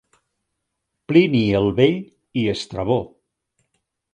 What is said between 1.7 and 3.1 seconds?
Vell i Estrabó.